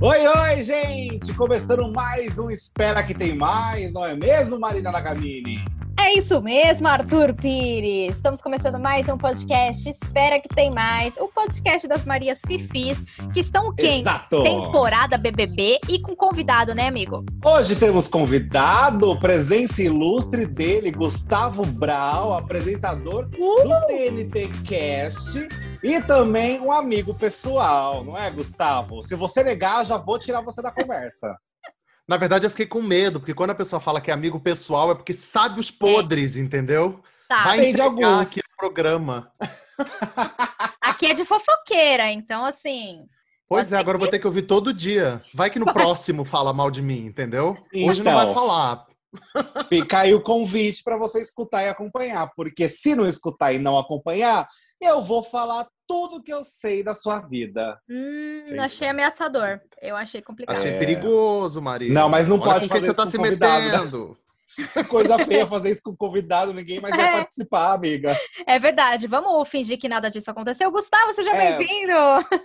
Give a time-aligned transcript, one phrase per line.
[0.00, 1.32] Oi, oi, gente!
[1.34, 5.64] Começando mais um Espera que tem mais, não é mesmo, Marina Nagamini?
[5.98, 8.14] É isso mesmo, Arthur Pires.
[8.16, 9.88] Estamos começando mais um podcast.
[9.88, 11.14] Espera que tem mais.
[11.16, 12.98] O podcast das Marias Fifis,
[13.32, 14.00] que estão quem?
[14.00, 14.42] Exato.
[14.42, 17.24] Temporada BBB e com convidado, né, amigo?
[17.44, 23.62] Hoje temos convidado, presença ilustre dele, Gustavo Brau, apresentador Uh!
[23.62, 25.48] do TNT Cast
[25.86, 29.02] e também um amigo pessoal, não é, Gustavo?
[29.02, 31.36] Se você negar, eu já vou tirar você da conversa.
[32.08, 34.90] Na verdade, eu fiquei com medo, porque quando a pessoa fala que é amigo pessoal,
[34.92, 37.00] é porque sabe os podres, entendeu?
[37.28, 37.42] Tá.
[37.44, 38.20] Vai Sei de alguns.
[38.30, 39.32] aqui no programa.
[40.80, 43.04] Aqui é de fofoqueira, então assim.
[43.48, 45.22] Pois é, agora eu vou que- ter que ouvir todo dia.
[45.34, 47.56] Vai que no próximo fala mal de mim, entendeu?
[47.74, 48.24] Hoje não Então.
[48.26, 48.86] vai falar.
[49.68, 53.78] Fica aí o convite para você escutar e acompanhar, porque se não escutar e não
[53.78, 54.48] acompanhar,
[54.80, 57.78] eu vou falar tudo que eu sei da sua vida.
[57.88, 59.60] Hum, achei ameaçador.
[59.80, 60.56] Eu achei complicado.
[60.56, 60.78] Achei É.
[60.78, 61.92] perigoso, Maria.
[61.92, 63.72] Não, mas não Olha pode fazer você tá isso se convidado, né?
[63.72, 64.16] metendo.
[64.88, 67.12] Coisa feia fazer isso com convidado, ninguém mais vai É.
[67.12, 68.18] participar, amiga.
[68.46, 69.06] É verdade.
[69.06, 70.70] Vamos fingir que nada disso aconteceu.
[70.70, 71.56] Gustavo, seja É.
[71.58, 71.92] bem-vindo.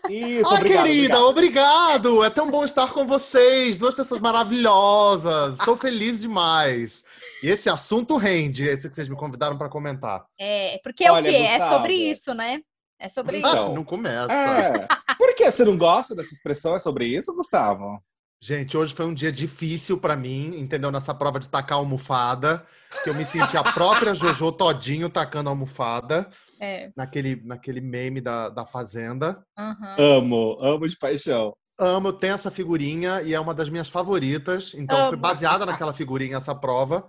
[0.09, 1.25] Isso, Ah, obrigado, querida, obrigado.
[1.25, 2.23] obrigado.
[2.23, 3.77] É tão bom estar com vocês.
[3.77, 5.57] Duas pessoas maravilhosas.
[5.59, 7.03] Estou feliz demais.
[7.44, 10.23] E esse assunto rende, esse que vocês me convidaram para comentar.
[10.39, 11.39] É, porque é Olha, o quê?
[11.39, 11.75] É Gustavo.
[11.77, 12.59] sobre isso, né?
[12.99, 13.47] É sobre isso.
[13.47, 13.72] Então.
[13.72, 14.31] Ah, não começa.
[14.31, 14.88] É.
[15.17, 16.75] Por que você não gosta dessa expressão?
[16.75, 17.97] É sobre isso, Gustavo?
[18.44, 20.92] Gente, hoje foi um dia difícil pra mim, entendeu?
[20.92, 22.66] Nessa prova de tacar almofada,
[23.03, 26.28] que eu me senti a própria Jojo todinho tacando almofada,
[26.59, 26.89] É.
[26.97, 29.44] naquele, naquele meme da, da Fazenda.
[29.56, 29.95] aham.
[30.00, 31.53] Amo, amo de paixão.
[31.80, 35.94] Amo, eu tenho essa figurinha e é uma das minhas favoritas, então foi baseada naquela
[35.94, 37.08] figurinha essa prova.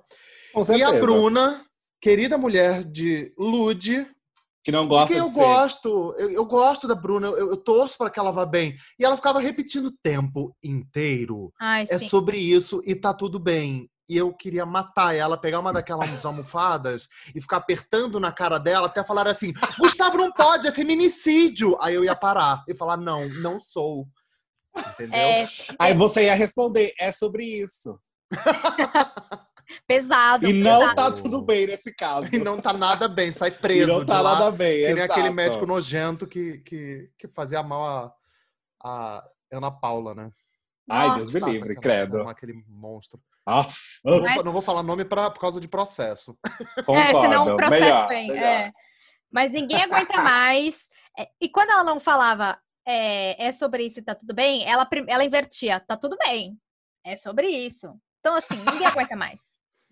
[0.53, 0.97] Com E certeza.
[0.99, 1.63] a Bruna,
[1.99, 4.07] querida mulher de Lude,
[4.65, 5.41] que não gosta que eu de ser.
[5.41, 8.77] gosto, eu, eu gosto da Bruna, eu, eu torço para que ela vá bem.
[8.99, 11.53] E ela ficava repetindo o tempo inteiro.
[11.61, 12.09] Ai, É sim.
[12.09, 13.89] sobre isso e tá tudo bem.
[14.09, 18.87] E eu queria matar ela, pegar uma daquelas almofadas e ficar apertando na cara dela
[18.87, 21.77] até falar assim: Gustavo não pode, é feminicídio.
[21.81, 24.07] Aí eu ia parar e falar: não, não sou.
[24.77, 25.19] Entendeu?
[25.19, 25.49] É,
[25.79, 27.99] Aí você ia responder, é sobre isso.
[29.87, 30.47] pesado.
[30.49, 30.97] E não pesado.
[30.97, 32.35] tá tudo bem nesse caso.
[32.35, 33.93] E não tá nada bem, sai E preso.
[33.93, 35.13] não tá de lá, nada bem, Que nem exato.
[35.21, 38.13] aquele médico nojento que, que, que fazia mal a,
[38.85, 40.29] a Ana Paula, né?
[40.91, 42.29] Ai, Deus me livre, credo.
[42.29, 43.21] Aquele monstro.
[43.47, 43.67] Ah,
[44.05, 46.37] Não vou, Mas- fa- não vou falar nome pra, por causa de processo.
[46.87, 47.01] concordo.
[47.19, 48.29] É, senão o processo melhor, vem.
[48.29, 48.45] melhor.
[48.45, 48.73] é.
[49.33, 50.77] Mas ninguém aguenta mais.
[51.19, 52.59] É, E quando ela não falava
[52.89, 56.57] é, é sobre isso e tá tudo bem, ela, ela invertia, tá tudo bem.
[57.05, 57.95] É sobre isso.
[58.21, 59.39] Então, assim, ninguém aguenta mais.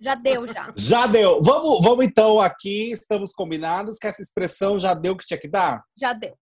[0.00, 0.66] Já deu, já.
[0.76, 1.40] Já deu.
[1.42, 5.48] Vamos, vamos então aqui, estamos combinados que essa expressão já deu o que tinha que
[5.48, 5.84] dar?
[5.96, 6.34] Já deu.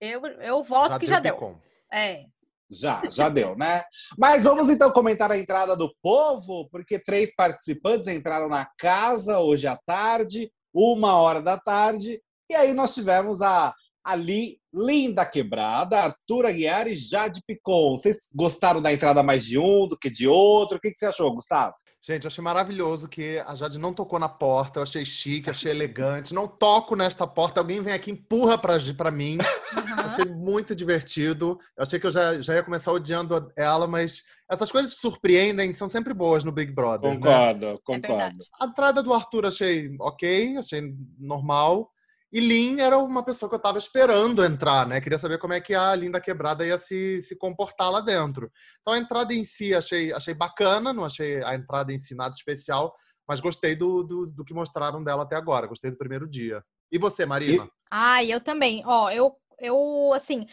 [0.00, 1.34] Eu, eu voto que já deu.
[1.34, 1.60] Picon.
[1.92, 2.24] É.
[2.68, 3.84] Já, já deu, né?
[4.18, 9.66] Mas vamos então comentar a entrada do povo, porque três participantes entraram na casa hoje
[9.68, 12.20] à tarde, uma hora da tarde,
[12.50, 17.96] e aí nós tivemos a ali Linda Quebrada, Arthur Aguiar e Jade Picon.
[17.96, 20.76] Vocês gostaram da entrada mais de um do que de outro?
[20.76, 21.74] O que, que você achou, Gustavo?
[22.06, 24.78] Gente, eu achei maravilhoso que a Jade não tocou na porta.
[24.78, 26.34] Eu achei chique, achei elegante.
[26.34, 27.60] Não toco nesta porta.
[27.60, 29.38] Alguém vem aqui e empurra pra, pra mim.
[29.74, 30.02] Aham.
[30.04, 31.58] Achei muito divertido.
[31.74, 35.72] Eu achei que eu já, já ia começar odiando ela, mas essas coisas que surpreendem
[35.72, 37.10] são sempre boas no Big Brother.
[37.10, 37.16] Né?
[37.16, 38.44] Concordo, verdade.
[38.60, 40.82] A entrada do Arthur achei ok, achei
[41.18, 41.90] normal.
[42.34, 45.00] E Lin era uma pessoa que eu tava esperando entrar, né?
[45.00, 48.50] Queria saber como é que a Linda Quebrada ia se, se comportar lá dentro.
[48.80, 52.34] Então a entrada em si achei, achei bacana, não achei a entrada em si nada
[52.34, 52.92] especial,
[53.28, 55.68] mas gostei do, do, do que mostraram dela até agora.
[55.68, 56.60] Gostei do primeiro dia.
[56.90, 57.68] E você, Marina?
[57.88, 58.82] Ai, eu também.
[58.84, 60.44] Ó, eu, eu, assim,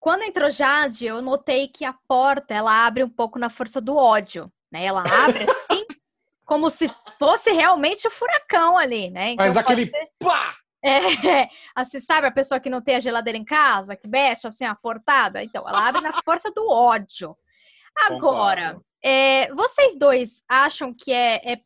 [0.00, 3.96] quando entrou Jade, eu notei que a porta, ela abre um pouco na força do
[3.96, 4.84] ódio, né?
[4.84, 5.86] Ela abre assim,
[6.44, 9.36] como se fosse realmente o furacão ali, né?
[9.36, 10.52] Mas pode aquele ser- pá!
[10.82, 10.98] É,
[11.74, 14.74] assim, sabe a pessoa que não tem a geladeira em casa, que mexe assim a
[14.74, 15.42] portada?
[15.42, 17.36] Então, ela abre na força do ódio.
[17.96, 21.60] Agora, é, vocês dois acham que é, é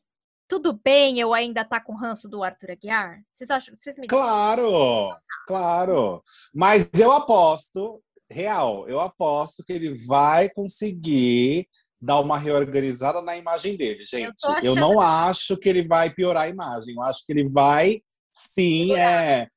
[0.48, 3.22] tudo bem eu ainda estar com o ranço do Arthur Aguiar?
[3.32, 3.74] Vocês acham?
[3.78, 5.14] Vocês me Claro,
[5.46, 6.22] claro.
[6.54, 11.66] Mas eu aposto, real, eu aposto que ele vai conseguir
[12.00, 14.34] dar uma reorganizada na imagem dele, gente.
[14.40, 16.96] tô Eu, não acho que ele vai piorar a imagem.
[16.96, 18.02] Eu acho que ele vai,
[18.32, 19.48] sim, é.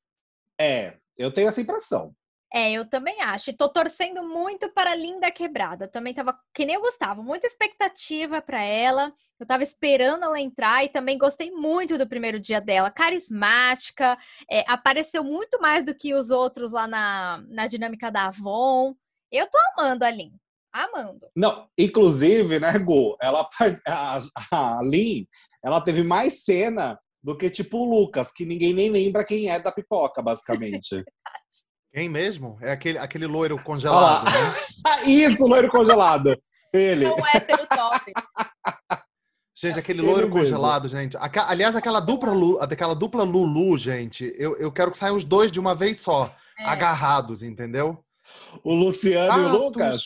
[0.60, 2.14] É, eu tenho essa impressão.
[2.54, 3.50] É, eu também acho.
[3.50, 5.90] E tô torcendo muito para a Linda Quebrada.
[5.90, 9.14] Também tava, que nem o Gustavo, muita expectativa para ela.
[9.38, 12.90] Eu tava esperando ela entrar e também gostei muito do primeiro dia dela.
[12.90, 14.18] Carismática,
[14.50, 18.96] é, apareceu muito mais do que os outros lá na, na dinâmica da Avon.
[19.30, 20.32] Eu tô amando a Lin.
[20.72, 21.28] Amando.
[21.36, 23.50] Não, inclusive, né, Gu, ela,
[23.86, 24.20] a,
[24.52, 25.28] a Lin,
[25.64, 29.60] ela teve mais cena do que tipo o Lucas, que ninguém nem lembra quem é
[29.60, 31.04] da pipoca, basicamente.
[31.92, 32.58] Quem mesmo?
[32.62, 34.32] É aquele, aquele loiro congelado, né?
[35.08, 36.38] Isso, loiro congelado.
[36.74, 37.06] Ele.
[37.06, 38.12] Não é hétero top.
[39.58, 41.16] Gente, aquele loiro congelado, gente.
[41.16, 45.24] Aca- aliás, aquela dupla, Lu, aquela dupla Lulu, gente, eu, eu quero que saiam os
[45.24, 46.66] dois de uma vez só, É.
[46.66, 48.04] agarrados, entendeu?
[48.62, 50.04] O Luciano e o Ah, Lucas.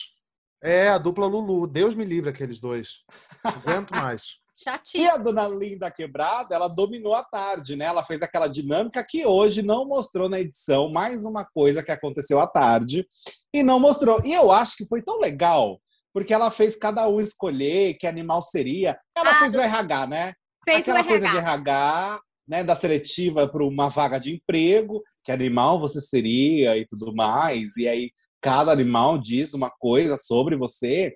[0.62, 1.66] É, a dupla Lulu.
[1.66, 2.98] Deus me livre aqueles dois.
[3.44, 4.36] Não aguento mais.
[4.60, 5.10] E Chatinho.
[5.12, 7.86] a dona Linda Quebrada, ela dominou a tarde, né?
[7.86, 12.38] Ela fez aquela dinâmica que hoje não mostrou na edição, mais uma coisa que aconteceu
[12.40, 13.06] à tarde,
[13.54, 14.20] e não mostrou.
[14.24, 15.80] E eu acho que foi tão legal,
[16.12, 18.98] porque ela fez cada um escolher que animal seria.
[19.16, 20.32] Ela Ah, fez o RH, né?
[20.64, 21.40] Fez Aquela o coisa RH.
[21.40, 22.64] de RH, né?
[22.64, 27.76] Da seletiva para uma vaga de emprego, que animal você seria e tudo mais.
[27.76, 28.10] E aí
[28.42, 31.14] cada animal diz uma coisa sobre você.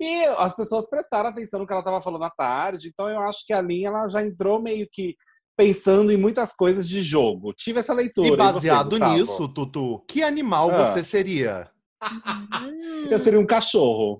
[0.00, 2.88] E as pessoas prestaram atenção no que ela estava falando à tarde.
[2.92, 5.14] Então eu acho que a linha ela já entrou meio que
[5.56, 7.52] pensando em muitas coisas de jogo.
[7.54, 8.28] Tive essa leitura.
[8.28, 9.14] E você, baseado Gustavo?
[9.14, 10.92] nisso, Tutu, que animal Ah.
[10.92, 11.70] você seria?
[12.04, 14.18] Hum, Eu seria um cachorro.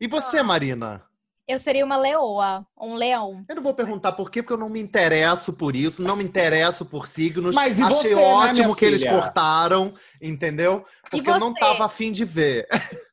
[0.00, 1.02] E você, Marina?
[1.50, 3.42] eu seria uma leoa, um leão.
[3.48, 6.22] Eu não vou perguntar por quê, porque eu não me interesso por isso, não me
[6.22, 7.54] interesso por signos.
[7.54, 9.14] Mas e Achei você, né, ótimo minha que eles filha?
[9.18, 10.84] cortaram, entendeu?
[11.10, 11.60] Porque eu não você?
[11.60, 12.68] tava afim de ver.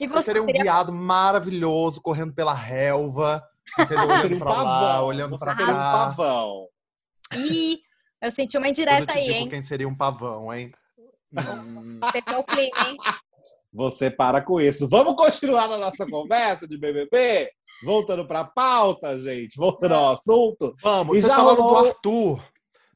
[0.00, 3.42] E Eu você seria um seria viado maravilhoso, correndo pela relva,
[3.78, 4.04] entendeu?
[4.08, 5.06] Olhando um pra lá, pavão.
[5.06, 5.92] olhando você pra seria um cá.
[5.92, 6.66] pavão.
[7.34, 7.78] Ih,
[8.20, 9.48] eu senti uma eu indireta te aí, digo hein?
[9.48, 10.72] quem seria um pavão, hein?
[11.32, 12.00] Hum.
[12.38, 12.96] O clima, hein?
[13.72, 14.86] Você para com isso.
[14.88, 17.48] Vamos continuar na nossa conversa de BBB?
[17.84, 19.56] Voltando para a pauta, gente.
[19.56, 20.74] Voltando ao assunto.
[20.82, 22.44] Vamos, E já rolou- do Arthur,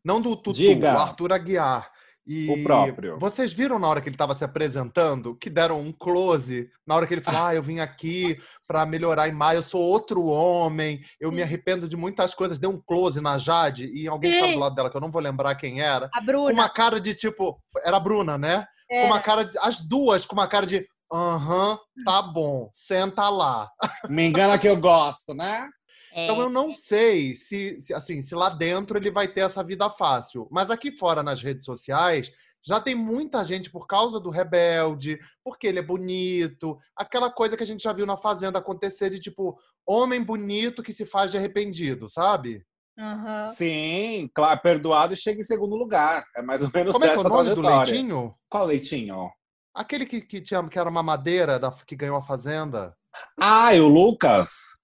[0.05, 0.95] não do Tutu, Diga.
[0.95, 1.91] o Arthur Aguiar.
[2.27, 3.19] E O próprio.
[3.19, 7.07] Vocês viram na hora que ele estava se apresentando que deram um close na hora
[7.07, 8.37] que ele falou: Ah, eu vim aqui
[8.67, 11.43] para melhorar a imagem, eu sou outro homem, eu me Sim.
[11.45, 12.59] arrependo de muitas coisas.
[12.59, 14.61] Deu um close na Jade e alguém que tava do Sim.
[14.61, 16.53] lado dela, que eu não vou lembrar quem era, A com Bruna.
[16.53, 17.63] uma cara de tipo.
[17.85, 18.67] Era a Bruna, né?
[18.91, 20.85] É, Com uma cara de, As duas com uma cara de.
[21.13, 23.71] Aham, tá bom, senta lá.
[24.09, 25.69] Me engana que eu gosto, né?
[26.17, 26.25] É.
[26.25, 29.91] Então eu não sei se, se, assim, se lá dentro ele vai ter essa vida
[29.91, 30.49] fácil.
[30.51, 32.33] Mas aqui fora nas redes sociais
[32.65, 37.63] já tem muita gente por causa do rebelde, porque ele é bonito, aquela coisa que
[37.63, 41.39] a gente já viu na fazenda acontecer de tipo homem bonito que se faz de
[41.39, 42.65] arrependido, sabe?
[42.99, 43.49] Aham.
[43.49, 46.25] Sim, claro, perdoado e chega em segundo lugar.
[46.35, 47.93] É mais ou menos Como é que é essa o nome do trajetória.
[47.93, 48.35] leitinho?
[48.49, 49.31] Qual leitinho?
[49.75, 52.97] Aquele que, que, tinha, que era uma madeira da, que ganhou a fazenda.
[53.39, 54.77] Ah, e o Lucas.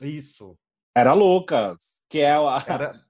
[0.00, 0.56] Isso.
[0.96, 3.00] Era Lucas, que é o- Era,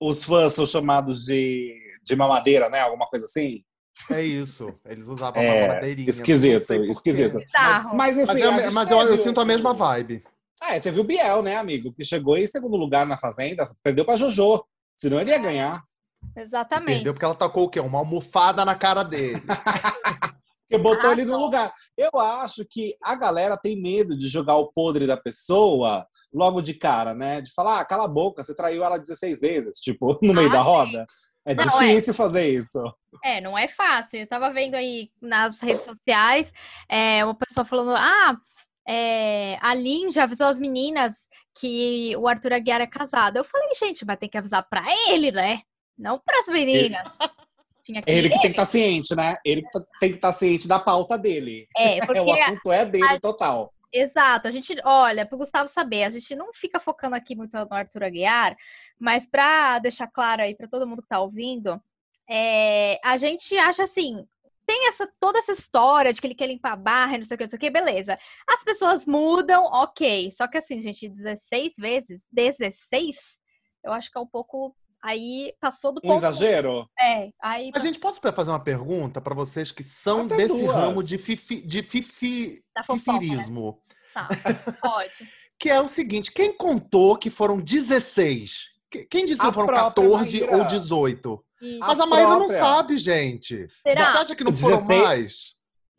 [0.00, 2.80] os fãs são chamados de, de mamadeira, né?
[2.80, 3.62] Alguma coisa assim.
[4.10, 4.72] é isso.
[4.84, 6.08] Eles usavam É, uma madeirinha.
[6.08, 7.36] esquisito, esquisito.
[7.38, 7.96] Bizarro.
[7.96, 10.22] Mas, Mas, assim, eu, a gente mas eu, eu sinto a mesma vibe.
[10.62, 11.92] É, teve o Biel, né, amigo?
[11.92, 14.64] Que chegou em segundo lugar na Fazenda, perdeu pra Jojo.
[14.96, 15.84] Senão ele ia ganhar.
[16.36, 16.94] Exatamente.
[16.96, 17.78] Perdeu porque ela tacou o quê?
[17.78, 19.40] Uma almofada na cara dele.
[20.68, 21.72] Porque botou Ah, ele no lugar.
[21.96, 26.74] Eu acho que a galera tem medo de jogar o podre da pessoa logo de
[26.74, 27.40] cara, né?
[27.40, 30.52] De falar, ah, cala a boca, você traiu ela 16 vezes, tipo, no meio Ah,
[30.52, 30.68] da sim.
[30.68, 31.06] roda.
[31.46, 32.78] É Não, difícil fazer isso.
[33.24, 34.20] É, não é fácil.
[34.20, 36.52] Eu tava vendo aí nas redes sociais
[36.86, 38.36] é, uma pessoa falando: ah,
[38.86, 41.14] é, a Lin já avisou as meninas
[41.58, 43.38] que o Arthur Aguiar é casado.
[43.38, 45.60] Eu falei, gente, mas tem que avisar pra ele, né?
[45.96, 47.00] Não pras meninas.
[47.88, 49.38] Tinha que Ele que tem que estar ciente, né?
[49.42, 51.66] Ele que tá- tem que estar ciente da pauta dele.
[51.78, 53.72] É, o porque assunto é dele total.
[53.90, 57.56] Exato, a gente, olha, para o Gustavo saber, a gente não fica focando aqui muito
[57.56, 58.54] no Arthur Aguiar,
[58.98, 61.80] mas para deixar claro aí para todo mundo que está ouvindo,
[62.28, 64.26] é, a gente acha assim,
[64.66, 67.38] tem essa toda essa história de que ele quer limpar a barra, não sei o
[67.38, 68.18] que, não sei o que, beleza.
[68.46, 70.30] As pessoas mudam, ok.
[70.36, 73.16] Só que assim, gente, 16 vezes, 16,
[73.82, 76.16] eu acho que é um pouco aí passou do Um ponto.
[76.18, 76.88] exagero?
[76.98, 80.74] É, aí A gente posso fazer uma pergunta para vocês que são Até desse duas.
[80.76, 83.20] ramo de, fifi, de fifi, Da fofoca, né?
[83.20, 83.82] fifirismo.
[84.14, 84.28] tá,
[84.82, 85.12] pode.
[85.60, 88.68] Que é o seguinte: quem contou que foram 16?
[88.90, 90.56] Que- Quem disse que A não foram própria 14 Maíra.
[90.56, 91.44] ou 18?
[91.60, 92.58] E- Mas A a Maíra não própria.
[92.58, 93.66] sabe, gente.
[93.82, 94.12] será?
[94.12, 95.02] Você acha que não foram 16?
[95.02, 95.34] mais?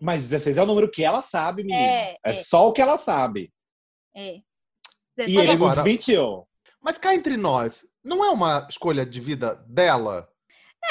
[0.01, 1.77] Mas 16 é o número que ela sabe, menino.
[1.79, 2.33] É, É, é.
[2.37, 3.51] só o que ela sabe.
[4.15, 4.35] É.
[4.37, 4.41] E
[5.17, 6.47] Mas ele não desmentiu.
[6.81, 10.27] Mas cá entre nós, não é uma escolha de vida dela?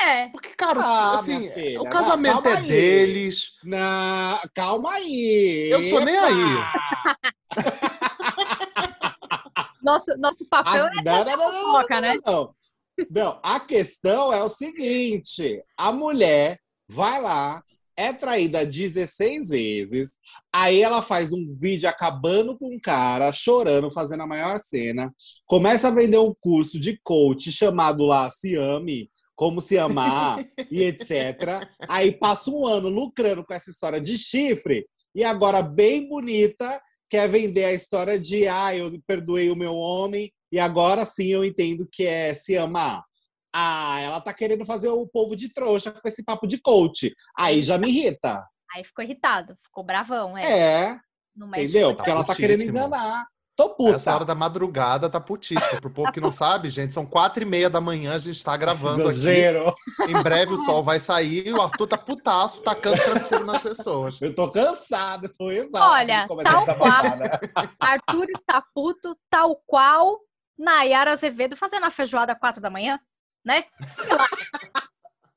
[0.00, 0.28] É.
[0.28, 2.68] Porque, cara, Ah, assim, filha, o casamento calma é aí.
[2.68, 3.52] deles.
[3.64, 5.68] Não, calma aí.
[5.70, 6.34] Eu tô nem aí.
[9.82, 12.16] Nosso, nosso papel A, é não, não, não, não, fofoca, não, né?
[12.26, 12.54] não.
[13.10, 16.58] Não, a questão é o seguinte: a mulher
[16.88, 17.62] vai lá,
[17.98, 20.10] é traída 16 vezes,
[20.52, 25.12] aí ela faz um vídeo acabando com o cara, chorando, fazendo a maior cena,
[25.44, 30.38] começa a vender um curso de coach chamado lá Se Ame, como se amar
[30.70, 31.68] e etc.
[31.88, 37.28] Aí passa um ano lucrando com essa história de chifre, e agora, bem bonita, quer
[37.28, 41.88] vender a história de ah, eu perdoei o meu homem e agora sim eu entendo
[41.90, 43.02] que é se amar.
[43.54, 47.14] Ah, ela tá querendo fazer o povo de trouxa com esse papo de coach.
[47.36, 48.46] Aí já me irrita.
[48.74, 50.42] Aí ficou irritado, ficou bravão, é.
[50.44, 51.00] É,
[51.36, 51.94] entendeu?
[51.94, 53.26] Porque ela tá querendo enganar.
[53.58, 53.96] Tô puta.
[53.96, 55.80] Essa hora da madrugada tá putíssima.
[55.80, 58.56] Pro povo que não sabe, gente, são quatro e meia da manhã, a gente tá
[58.56, 59.10] gravando aqui.
[59.10, 59.74] Exagero.
[60.06, 64.20] Em breve o sol vai sair e o Arthur tá putaço, tacando travesseiro nas pessoas.
[64.22, 65.90] Eu tô cansada, tô exausto.
[65.90, 67.40] Olha, tal babada.
[67.80, 70.20] Arthur está puto, tal qual
[70.56, 73.00] Nayara Azevedo fazendo a feijoada às quatro da manhã,
[73.48, 73.64] né?
[73.96, 74.28] Sei lá.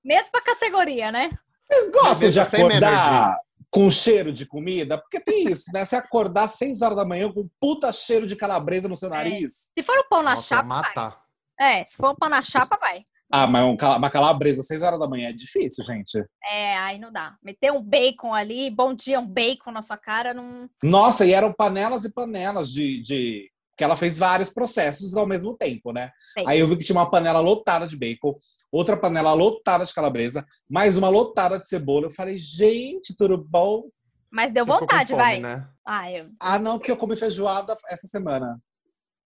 [0.04, 1.32] Mesma categoria, né?
[1.62, 3.38] Vocês gostam de acordar
[3.72, 4.98] com cheiro de comida?
[4.98, 5.86] Porque tem isso, né?
[5.86, 9.10] Você acordar às 6 horas da manhã com um puta cheiro de calabresa no seu
[9.10, 9.70] nariz.
[9.78, 10.82] Se for o pão na Nossa, chapa, vai.
[10.82, 11.22] matar.
[11.58, 13.06] É, se for um pão na chapa, vai.
[13.34, 16.22] Ah, mas um uma calabresa às 6 horas da manhã é difícil, gente.
[16.44, 17.38] É, aí não dá.
[17.42, 20.70] Meter um bacon ali, bom dia, um bacon na sua cara, não.
[20.84, 23.02] Nossa, e eram panelas e panelas de.
[23.02, 23.51] de...
[23.82, 26.12] Que ela fez vários processos ao mesmo tempo, né?
[26.16, 26.44] Sei.
[26.48, 28.36] Aí eu vi que tinha uma panela lotada de bacon,
[28.72, 32.06] outra panela lotada de calabresa, mais uma lotada de cebola.
[32.06, 33.90] Eu falei, gente, tudo bom?
[34.30, 35.40] Mas deu Você vontade, fome, vai.
[35.40, 35.68] Né?
[35.84, 36.30] Ah, eu.
[36.40, 38.62] Ah, não, porque eu comi feijoada essa semana.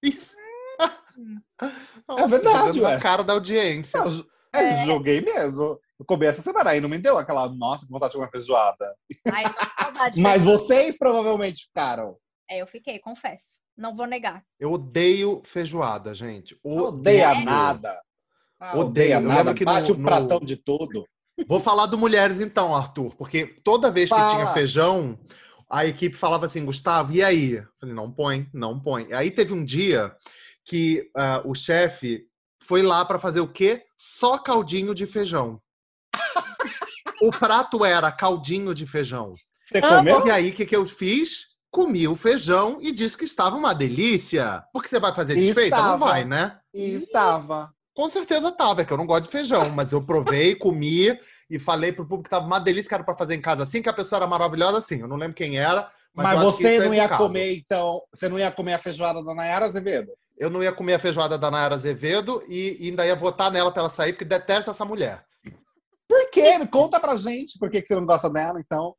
[0.01, 0.37] Isso.
[2.17, 2.97] É verdade, ué.
[2.97, 3.97] cara da audiência.
[3.97, 5.77] Eu, eu joguei mesmo.
[5.99, 8.95] Eu comi essa semana aí, não me deu aquela, nossa, que vontade de comer feijoada.
[9.33, 9.43] Ai,
[10.15, 12.15] Mas vocês provavelmente ficaram.
[12.49, 13.64] É, eu fiquei, confesso.
[13.77, 14.43] Não vou negar.
[14.59, 16.57] Eu odeio feijoada, gente.
[16.63, 17.45] Odeia Odeio.
[17.45, 18.01] nada.
[18.59, 18.85] Ah, Odeio.
[18.87, 19.37] Odeia Eu nada.
[19.39, 21.05] lembro que no- Bate no- pratão de tudo.
[21.47, 24.33] Vou falar do Mulheres então, Arthur, porque toda vez que Fala.
[24.35, 25.19] tinha feijão,
[25.69, 27.55] a equipe falava assim, Gustavo, e aí?
[27.55, 29.11] Eu falei, não põe, não põe.
[29.11, 30.15] Aí teve um dia
[30.63, 32.25] que ah, o chefe
[32.63, 33.83] foi lá para fazer o quê?
[33.97, 35.61] Só caldinho de feijão.
[37.21, 39.31] o prato era caldinho de feijão.
[39.61, 40.25] Você comeu?
[40.27, 41.54] E aí, o que, que eu fiz?
[41.75, 44.63] Comi o feijão e disse que estava uma delícia.
[44.71, 45.75] Porque você vai fazer desfeita?
[45.75, 46.57] Não vai, né?
[46.73, 47.69] E estava.
[47.93, 51.59] Com certeza tava, é que eu não gosto de feijão, mas eu provei, comi e
[51.59, 53.89] falei pro público que tava uma delícia que era pra fazer em casa assim, que
[53.89, 55.01] a pessoa era maravilhosa assim.
[55.01, 58.01] Eu não lembro quem era, mas, Mas, você é não ia comer, então.
[58.13, 60.13] Você não ia comer a feijoada da Nayara Azevedo?
[60.37, 63.69] Eu não ia comer a feijoada da Nayara Azevedo e e ainda ia votar nela
[63.69, 65.25] pra ela sair, porque detesto essa mulher.
[66.07, 66.65] Por quê?
[66.71, 68.95] Conta pra gente por que que você não gosta dela, então.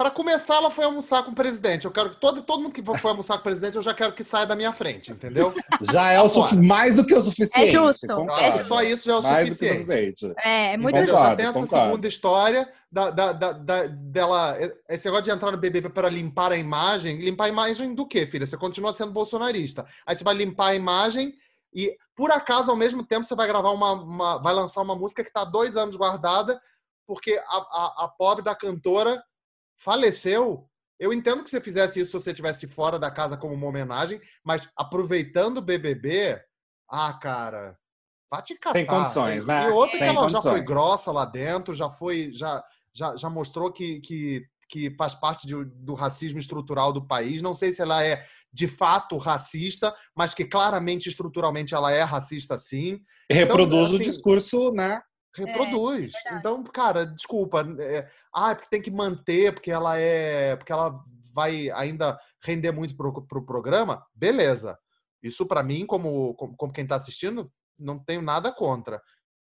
[0.00, 1.84] Pra começar, ela foi almoçar com o presidente.
[1.84, 4.14] Eu quero que todo, todo mundo que foi almoçar com o presidente, eu já quero
[4.14, 5.52] que saia da minha frente, entendeu?
[5.92, 6.26] Já é o
[6.62, 7.68] mais do que o suficiente.
[7.68, 8.06] É justo.
[8.10, 8.58] Eu concordo.
[8.58, 10.18] que só isso já é o Mais do que o suficiente.
[10.20, 10.34] suficiente.
[10.42, 11.14] É, é muito Entendeu?
[11.16, 11.84] Concordo, Já tem essa concordo.
[11.84, 14.56] segunda história da, da, da- da- dela.
[14.88, 17.18] Esse negócio de entrar no BBB para limpar a imagem.
[17.18, 18.46] Limpar a imagem do quê, filha?
[18.46, 19.84] Você continua sendo bolsonarista.
[20.06, 21.34] Aí você vai limpar a imagem
[21.74, 23.92] e, por acaso, ao mesmo tempo, você vai gravar uma.
[23.92, 26.58] uma- vai lançar uma música que está há dois anos guardada,
[27.06, 29.22] porque a, a, a pobre da cantora
[29.80, 30.68] faleceu.
[30.98, 34.20] Eu entendo que você fizesse isso se você estivesse fora da casa como uma homenagem,
[34.44, 36.38] mas aproveitando o BBB,
[36.90, 37.76] ah, cara,
[38.30, 38.72] vai te catar.
[38.78, 39.64] Sem condições, né?
[39.66, 40.66] E outra que Sem ela já foi condições.
[40.66, 42.62] grossa lá dentro, já foi, já,
[42.94, 47.40] já, já mostrou que, que, que faz parte de- do racismo estrutural do país.
[47.40, 48.22] Não sei se ela é
[48.52, 53.00] de fato racista, mas que claramente estruturalmente ela é racista sim.
[53.30, 55.00] Reproduz o assim, discurso, né?
[55.36, 56.12] Reproduz.
[56.12, 56.38] verdade.
[56.38, 57.66] então, cara, desculpa.
[57.78, 60.56] É, ah, é porque tem que manter, porque ela é.
[60.56, 64.04] Porque ela vai ainda render muito pro, pro programa.
[64.14, 64.78] Beleza.
[65.22, 69.00] Isso, pra mim, como, como, como quem tá assistindo, não tenho nada contra.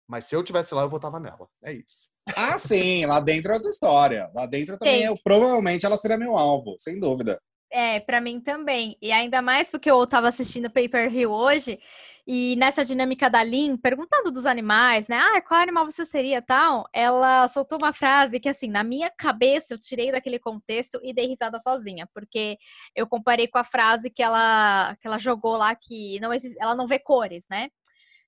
[0.09, 1.49] Mas se eu tivesse lá, eu votava nela.
[1.62, 2.11] É isso.
[2.37, 4.31] Ah, sim, lá dentro é outra história.
[4.35, 7.41] Lá dentro também, eu, provavelmente ela seria meu alvo, sem dúvida.
[7.73, 8.97] É, pra mim também.
[9.00, 11.79] E ainda mais porque eu tava assistindo Paper Hill hoje
[12.27, 15.17] e nessa dinâmica da Lin, perguntando dos animais, né?
[15.19, 16.89] Ah, qual animal você seria tal?
[16.93, 21.27] Ela soltou uma frase que, assim, na minha cabeça eu tirei daquele contexto e dei
[21.27, 22.59] risada sozinha, porque
[22.95, 26.75] eu comparei com a frase que ela, que ela jogou lá que não existe, ela
[26.75, 27.69] não vê cores, né?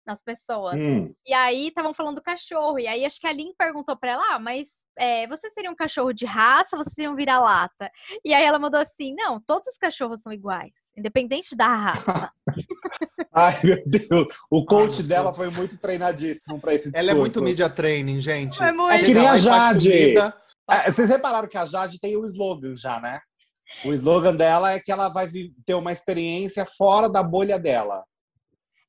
[0.06, 0.80] Nas pessoas.
[0.80, 1.12] Hum.
[1.26, 2.78] E aí estavam falando do cachorro.
[2.78, 4.68] E aí acho que a Lin perguntou pra ela, ah, mas
[4.98, 7.90] é, você seria um cachorro de raça ou você seria um vira-lata?
[8.24, 10.72] E aí ela mandou assim: não, todos os cachorros são iguais.
[10.96, 12.30] independente da raça.
[13.34, 14.26] Ai, meu Deus.
[14.50, 17.02] O coach ah, dela foi muito treinadíssimo para esse discurso.
[17.02, 18.62] Ela é muito media training, gente.
[18.62, 18.92] É, muito.
[18.92, 20.18] é que nem a Jade.
[20.18, 23.18] É, vocês repararam que a Jade tem o um slogan já, né?
[23.84, 25.30] O slogan dela é que ela vai
[25.64, 28.04] ter uma experiência fora da bolha dela.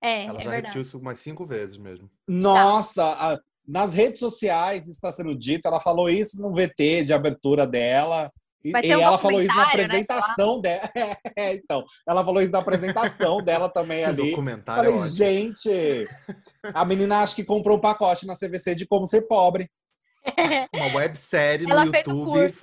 [0.02, 0.56] É, ela é já verdade.
[0.56, 2.10] repetiu isso umas cinco vezes mesmo.
[2.28, 7.65] Nossa, a, nas redes sociais está sendo dito, ela falou isso no VT de abertura
[7.65, 8.32] dela.
[8.63, 10.62] E, e ela falou isso na né, apresentação né?
[10.62, 10.89] dela.
[11.36, 14.29] É, então, ela falou isso na apresentação dela também ali.
[14.29, 16.08] Documentário Falei, gente,
[16.74, 19.70] a menina acho que comprou um pacote na CVC de como ser pobre.
[20.74, 22.55] Uma websérie no YouTube.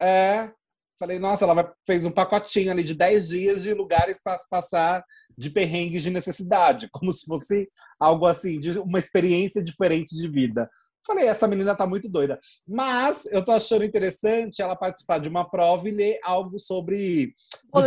[0.00, 0.50] É.
[0.98, 5.02] Falei, nossa, ela fez um pacotinho ali de 10 dias de lugares para passar
[5.36, 7.68] de perrengues de necessidade, como se fosse
[7.98, 10.68] algo assim, de uma experiência diferente de vida.
[11.06, 12.38] Falei, essa menina tá muito doida.
[12.68, 17.32] Mas eu tô achando interessante ela participar de uma prova e ler algo sobre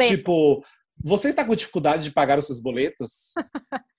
[0.07, 0.63] tipo,
[1.03, 3.33] você está com dificuldade de pagar os seus boletos?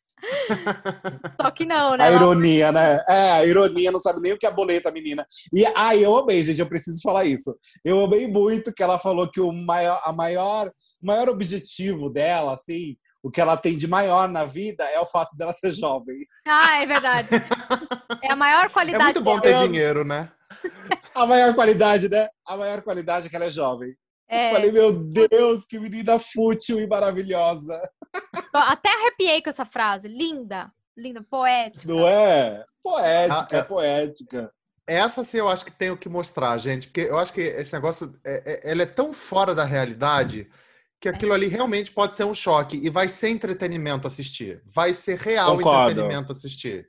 [1.40, 2.04] Só que não, né?
[2.04, 3.04] A ironia, né?
[3.08, 5.26] É, a ironia, não sabe nem o que é boleta, menina.
[5.52, 7.56] E aí eu amei, gente, eu preciso falar isso.
[7.84, 10.72] Eu amei muito que ela falou que o maior, a maior,
[11.02, 15.34] maior objetivo dela, assim, o que ela tem de maior na vida é o fato
[15.34, 16.26] dela ser jovem.
[16.46, 17.28] Ah, é verdade.
[18.22, 19.02] É a maior qualidade.
[19.02, 19.62] É muito bom dela.
[19.62, 20.30] ter dinheiro, né?
[21.14, 22.28] A maior qualidade, né?
[22.46, 23.94] A maior qualidade é que ela é jovem.
[24.28, 24.48] É.
[24.48, 27.80] Eu falei, meu Deus, que menina fútil e maravilhosa.
[28.52, 30.06] Até arrepiei com essa frase.
[30.06, 31.86] Linda, linda, poética.
[31.86, 32.62] Não é?
[32.82, 33.62] Poética, ah, é.
[33.62, 34.52] poética.
[34.86, 37.72] Essa sim eu acho que tem o que mostrar, gente, porque eu acho que esse
[37.72, 40.50] negócio, é, é, ela é tão fora da realidade
[41.04, 44.62] que aquilo ali realmente pode ser um choque e vai ser entretenimento assistir.
[44.64, 45.90] Vai ser real Concordo.
[45.90, 46.88] entretenimento assistir.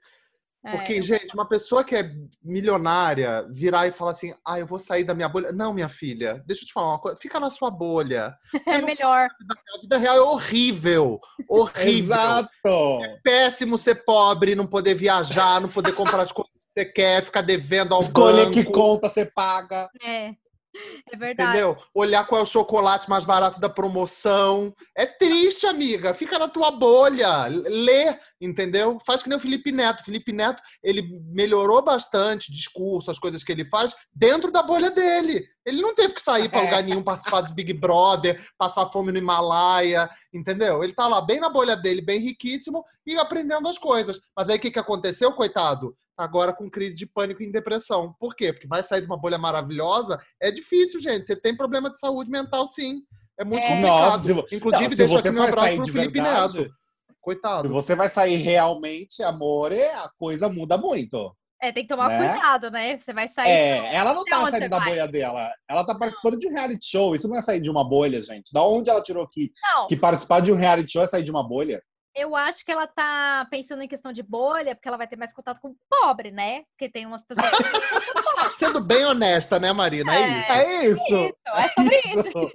[0.71, 2.09] Porque, é, gente, uma pessoa que é
[2.41, 5.51] milionária virar e falar assim: ah, eu vou sair da minha bolha.
[5.51, 7.17] Não, minha filha, deixa eu te falar uma coisa.
[7.17, 8.33] Fica na sua bolha.
[8.65, 9.27] é melhor.
[9.75, 11.19] A vida real é horrível.
[11.49, 12.15] Horrível.
[12.15, 13.03] Exato.
[13.03, 17.21] É péssimo ser pobre, não poder viajar, não poder comprar as coisas que você quer,
[17.21, 18.53] ficar devendo ao Escolher banco.
[18.53, 19.89] que conta você paga.
[20.01, 20.33] É.
[21.11, 21.49] É verdade.
[21.49, 21.77] Entendeu?
[21.93, 24.73] Olhar qual é o chocolate mais barato da promoção.
[24.95, 26.13] É triste, amiga.
[26.13, 27.45] Fica na tua bolha.
[27.47, 28.97] Lê, entendeu?
[29.05, 30.01] Faz que nem o Felipe Neto.
[30.01, 34.63] O Felipe Neto, ele melhorou bastante o discurso, as coisas que ele faz, dentro da
[34.63, 35.47] bolha dele.
[35.65, 39.17] Ele não teve que sair para lugar nenhum, participar do Big Brother, passar fome no
[39.17, 40.83] Himalaia, entendeu?
[40.83, 44.19] Ele tá lá bem na bolha dele, bem riquíssimo e aprendendo as coisas.
[44.35, 45.95] Mas aí o que, que aconteceu, coitado?
[46.17, 48.13] Agora com crise de pânico e depressão.
[48.19, 48.53] Por quê?
[48.53, 50.19] Porque vai sair de uma bolha maravilhosa.
[50.41, 51.25] É difícil, gente.
[51.25, 53.01] Você tem problema de saúde mental, sim.
[53.39, 53.67] É muito é.
[53.67, 54.11] complicado.
[54.11, 56.73] Nossa, se, Inclusive, não, deixa aqui um abraço pro Felipe verdade, Neto.
[57.19, 57.67] Coitado.
[57.67, 61.35] Se você vai sair realmente, amor, é, a coisa muda muito.
[61.61, 62.17] É, tem que tomar né?
[62.17, 62.99] cuidado, né?
[62.99, 63.49] Você vai sair.
[63.49, 64.89] É, ela não tá saindo da vai?
[64.89, 65.51] bolha dela.
[65.67, 67.15] Ela tá participando de um reality show.
[67.15, 68.53] Isso não é sair de uma bolha, gente.
[68.53, 69.51] Da onde ela tirou que,
[69.87, 71.81] que participar de um reality show é sair de uma bolha?
[72.15, 75.33] Eu acho que ela tá pensando em questão de bolha, porque ela vai ter mais
[75.33, 76.63] contato com o pobre, né?
[76.71, 77.51] Porque tem umas pessoas.
[78.55, 80.15] Sendo bem honesta, né, Marina?
[80.15, 80.51] É, é isso.
[80.51, 81.15] É isso.
[81.15, 81.35] É, isso.
[81.53, 82.51] é sobre isso.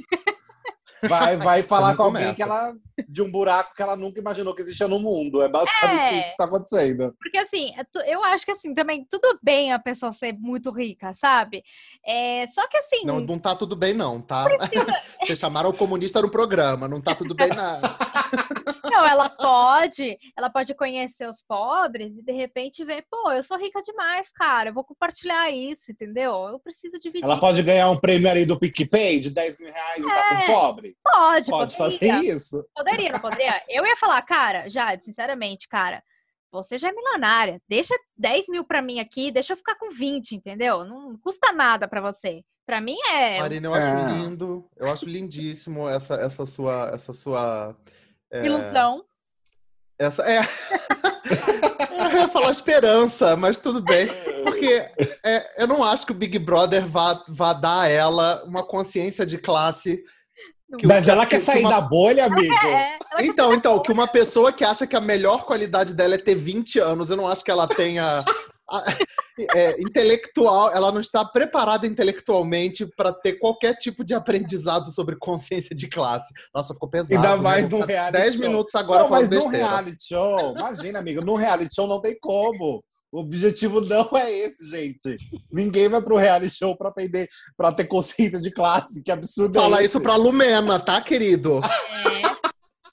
[1.08, 2.72] Vai, vai falar com alguém que ela,
[3.08, 5.42] de um buraco que ela nunca imaginou que existia no mundo.
[5.42, 7.14] É basicamente é, isso que tá acontecendo.
[7.18, 11.14] Porque assim, é eu acho que assim, também tudo bem a pessoa ser muito rica,
[11.14, 11.62] sabe?
[12.06, 13.04] É, só que assim.
[13.04, 14.44] Não, não tá tudo bem, não, tá?
[14.44, 14.92] Precisa...
[15.22, 17.96] Vocês chamaram o comunista no programa, não tá tudo bem, nada.
[18.90, 23.56] Não, ela pode, ela pode conhecer os pobres e de repente ver, pô, eu sou
[23.56, 26.32] rica demais, cara, eu vou compartilhar isso, entendeu?
[26.48, 27.24] Eu preciso dividir.
[27.24, 30.28] Ela pode ganhar um prêmio ali do PicPay de 10 mil reais é, e tá
[30.28, 30.46] com é,
[31.02, 32.14] Pode, Pode poderia.
[32.14, 32.64] fazer isso.
[32.74, 33.62] Poderia, não poderia?
[33.68, 36.02] Eu ia falar, cara, já, sinceramente, cara,
[36.52, 37.60] você já é milionária.
[37.68, 40.84] Deixa 10 mil pra mim aqui, deixa eu ficar com 20, entendeu?
[40.84, 42.42] Não custa nada pra você.
[42.66, 43.40] Pra mim é.
[43.40, 44.12] Marina, eu acho é.
[44.12, 46.90] lindo, eu acho lindíssimo essa, essa sua.
[46.94, 47.76] Essa sua
[48.32, 48.44] é...
[48.44, 49.04] Ilusão.
[49.98, 50.40] Essa é.
[52.14, 54.08] eu ia falar esperança, mas tudo bem.
[54.42, 54.88] Porque
[55.24, 59.26] é, eu não acho que o Big Brother vá, vá dar a ela uma consciência
[59.26, 60.02] de classe
[60.84, 61.70] mas ela quer sair uma...
[61.70, 62.54] da bolha, amigo.
[62.54, 66.34] É, então, então, que uma pessoa que acha que a melhor qualidade dela é ter
[66.34, 68.24] 20 anos, eu não acho que ela tenha.
[69.54, 75.74] é, intelectual, ela não está preparada intelectualmente para ter qualquer tipo de aprendizado sobre consciência
[75.74, 76.32] de classe.
[76.54, 77.14] Nossa, ficou pesado.
[77.14, 77.42] Ainda né?
[77.42, 78.42] mais no reality 10 show.
[78.42, 82.82] minutos agora não, mas no reality show, imagina, amigo, no reality show não tem como.
[83.12, 85.16] O objetivo não é esse, gente.
[85.50, 89.02] Ninguém vai pro reality show pra aprender, pra ter consciência de classe.
[89.02, 91.60] Que absurdo é Fala é isso pra Lumena, tá, querido?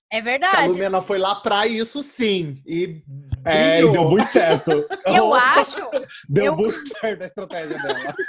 [0.09, 0.57] É, é verdade.
[0.63, 2.61] a Lumena foi lá pra isso, sim.
[2.65, 3.03] E
[3.45, 4.71] É, e deu muito certo.
[5.05, 5.87] Eu acho.
[6.27, 8.15] Deu eu- muito certo a estratégia dela.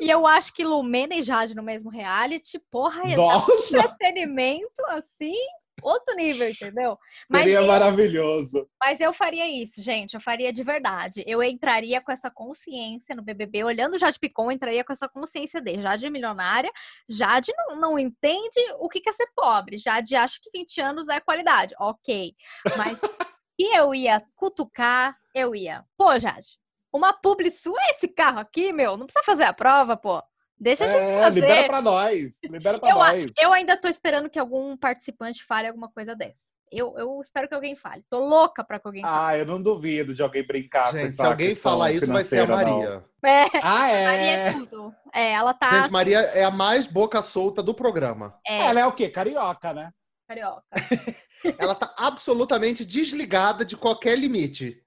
[0.00, 5.34] E eu acho que Lumena e Jade no mesmo reality, porra, um Nossa, entretenimento assim,
[5.82, 6.98] outro nível, entendeu?
[7.28, 8.68] Mas seria eu, maravilhoso.
[8.80, 10.14] mas eu faria isso, gente.
[10.14, 11.24] Eu faria de verdade.
[11.26, 15.60] Eu entraria com essa consciência no BBB, olhando o Jade Picon, entraria com essa consciência
[15.60, 16.70] de Jade é milionária,
[17.08, 19.78] Jade não, não entende o que que é ser pobre.
[19.78, 21.74] Jade acha que 20 anos é qualidade.
[21.78, 22.34] Ok.
[22.76, 22.98] Mas
[23.58, 25.84] se eu ia cutucar, eu ia.
[25.96, 26.58] Pô, Jade,
[26.92, 28.96] uma publi sua é esse carro aqui, meu?
[28.96, 30.22] Não precisa fazer a prova, pô.
[30.60, 31.40] Deixa de É, fazer.
[31.40, 32.38] libera pra nós.
[32.44, 33.32] Libera pra Eu, nós.
[33.38, 36.36] eu ainda tô esperando que algum participante fale alguma coisa dessa.
[36.70, 38.04] Eu, eu espero que alguém fale.
[38.08, 39.34] Tô louca pra que alguém fale.
[39.34, 42.22] Ah, eu não duvido de alguém brincar com Gente, essa se alguém falar isso, vai
[42.22, 42.46] ser a.
[42.46, 43.04] Maria.
[43.24, 44.48] É, Ah, Maria é?
[44.48, 44.94] é tudo.
[45.12, 45.70] É, ela tá.
[45.82, 48.38] Gente, Maria é a mais boca solta do programa.
[48.46, 49.08] é, Ela é o quê?
[49.08, 49.90] Carioca, né?
[50.28, 50.62] carioca.
[51.58, 54.80] Ela tá absolutamente desligada de qualquer limite.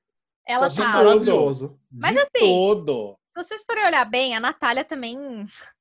[0.48, 0.92] Ela Achei tá.
[0.92, 1.78] maravilhoso.
[1.92, 3.18] Mas de assim, todo.
[3.36, 5.18] Se vocês forem olhar bem, a Natália também,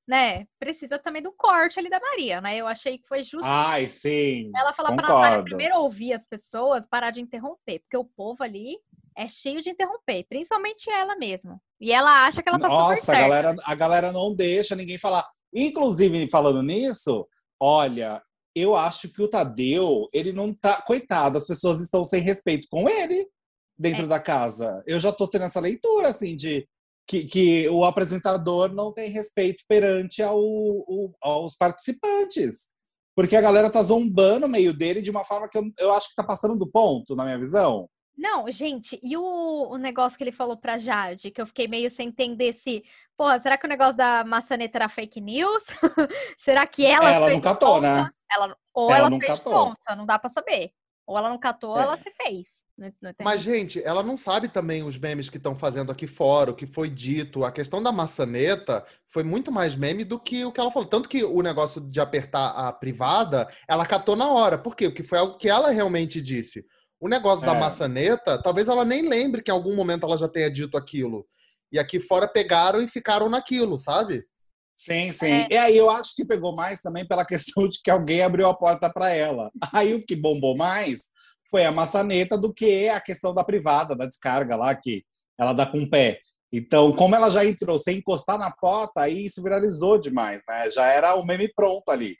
[0.08, 2.56] né, precisa também do corte ali da Maria, né?
[2.56, 4.50] Eu achei que foi justo Ai, sim.
[4.56, 8.78] ela falar pra Natália primeiro ouvir as pessoas, parar de interromper, porque o povo ali
[9.16, 11.60] é cheio de interromper, principalmente ela mesmo.
[11.78, 13.20] E ela acha que ela tá super Nossa, a certa.
[13.20, 15.28] galera, a galera não deixa ninguém falar.
[15.54, 17.28] Inclusive, falando nisso,
[17.60, 18.22] olha,
[18.56, 20.80] eu acho que o Tadeu, ele não tá.
[20.80, 23.28] Coitado, as pessoas estão sem respeito com ele
[23.78, 24.08] dentro É.
[24.08, 24.82] da casa.
[24.86, 26.66] Eu já tô tendo essa leitura, assim, de
[27.06, 30.40] que, que o apresentador não tem respeito perante ao,
[31.20, 32.70] aos participantes.
[33.14, 36.14] Porque a galera tá zombando meio dele de uma forma que eu, eu acho que
[36.14, 37.88] tá passando do ponto, na minha visão.
[38.16, 41.90] Não, gente, e o, o negócio que ele falou pra Jade, que eu fiquei meio
[41.90, 42.82] sem entender se,
[43.16, 45.62] porra, será que o negócio da maçaneta era fake news?
[46.38, 48.08] será que ela Ela não catou, de né?
[48.30, 49.52] Ela, ou Ela ela, não fez catou.
[49.52, 50.70] sonsa, não dá pra saber.
[51.06, 51.82] Ou ela não catou, ou É.
[51.82, 52.46] ela se fez.
[53.22, 56.66] Mas, gente, ela não sabe também os memes que estão fazendo aqui fora, o que
[56.66, 57.44] foi dito.
[57.44, 60.88] A questão da maçaneta foi muito mais meme do que o que ela falou.
[60.88, 64.58] Tanto que o negócio de apertar a privada, ela catou na hora.
[64.58, 64.88] Por quê?
[64.88, 66.64] Porque foi algo que ela realmente disse.
[67.00, 67.58] O negócio da É.
[67.60, 71.26] maçaneta, talvez ela nem lembre que em algum momento ela já tenha dito aquilo.
[71.72, 74.24] E aqui fora pegaram e ficaram naquilo, sabe?
[74.76, 75.46] Sim, sim.
[75.50, 78.54] E aí eu acho que pegou mais também pela questão de que alguém abriu a
[78.54, 79.50] porta para ela.
[79.72, 81.11] Aí o que bombou mais
[81.52, 85.04] foi a maçaneta do que a questão da privada, da descarga lá, que
[85.38, 86.18] ela dá com o pé.
[86.50, 90.70] Então, como ela já entrou sem encostar na porta, aí isso viralizou demais, né?
[90.70, 92.16] Já era o meme pronto ali.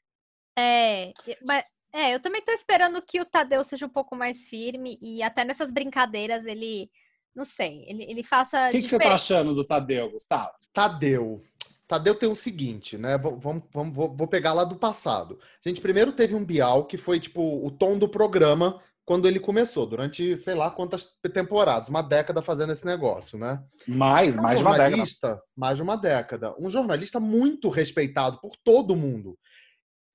[0.59, 1.64] É, mas
[1.95, 5.45] é, eu também tô esperando que o Tadeu seja um pouco mais firme e até
[5.45, 6.90] nessas brincadeiras ele,
[7.35, 9.14] não sei, ele, ele faça O que, que você tá diferente.
[9.14, 10.53] achando do Tadeu, Gustavo?
[10.75, 11.40] Tadeu.
[11.87, 13.18] Tadeu tem o seguinte, né?
[13.18, 15.38] Vamos, vou, vou pegar lá do passado.
[15.62, 19.40] A gente primeiro teve um Bial, que foi tipo o tom do programa quando ele
[19.40, 23.62] começou, durante sei lá quantas temporadas, uma década fazendo esse negócio, né?
[23.86, 25.42] Mais, Um mais de uma década.
[25.56, 26.54] mais de uma década.
[26.58, 29.36] Um jornalista muito respeitado por todo mundo.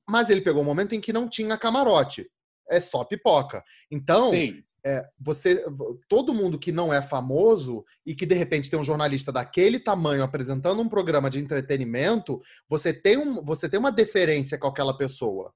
[0.10, 2.30] Mas ele pegou um momento em que não tinha camarote.
[2.70, 3.62] É só pipoca.
[3.92, 4.64] Então, Sim.
[4.86, 5.66] é, você,
[6.08, 10.24] todo mundo que não é famoso e que de repente tem um jornalista daquele tamanho
[10.24, 15.54] apresentando um programa de entretenimento, você tem, um, você tem uma deferência com aquela pessoa.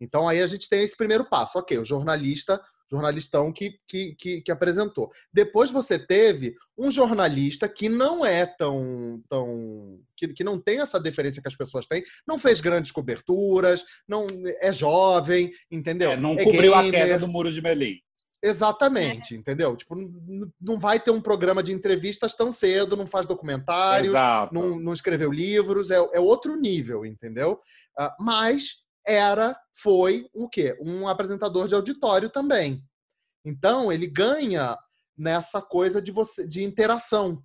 [0.00, 4.40] Então aí a gente tem esse primeiro passo, ok, o jornalista, jornalistão que, que, que,
[4.40, 5.10] que apresentou.
[5.32, 10.98] Depois você teve um jornalista que não é tão, tão que, que não tem essa
[10.98, 14.26] deferência que as pessoas têm, não fez grandes coberturas, não
[14.60, 16.12] é jovem, entendeu?
[16.12, 17.00] É, não É cobriu a gamer.
[17.00, 17.98] queda do muro de Berlim.
[18.40, 19.76] Exatamente, entendeu?
[19.76, 19.96] Tipo,
[20.60, 24.54] não vai ter um programa de entrevistas tão cedo, não faz documentários, Exato.
[24.54, 27.58] não, não escreveu livros, é, é outro nível, entendeu?
[27.98, 30.76] Ah, mas era, foi o quê?
[30.80, 32.84] Um apresentador de auditório também.
[33.44, 34.76] Então, ele ganha
[35.16, 37.36] nessa coisa de você de interação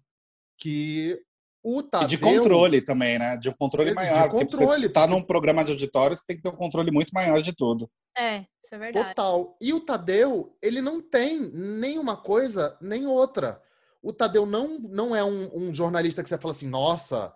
[0.60, 1.20] que
[1.64, 2.08] o E Tadeu...
[2.08, 3.38] de controle também, né?
[3.38, 4.30] De um controle De maior.
[4.30, 7.12] pra controle, você tá num programa de auditório, você tem que ter um controle muito
[7.12, 7.90] maior de tudo.
[8.18, 9.10] É, isso é verdade.
[9.10, 9.58] Total.
[9.62, 13.62] E o Tadeu, ele não tem nenhuma coisa nem outra.
[14.02, 17.34] O Tadeu não, não é um, um jornalista que você fala assim, nossa,